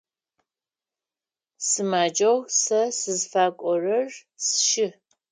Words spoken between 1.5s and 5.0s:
Сымаджэу сэ сызыфакӏорэр сшы.